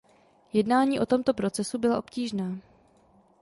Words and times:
Jednání 0.53 0.99
o 0.99 1.05
tomto 1.05 1.33
procesu 1.33 1.77
byla 1.77 1.97
obtížná. 1.99 2.57